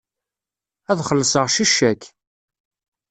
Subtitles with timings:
[0.91, 2.01] Ad xellṣeɣ s ccak.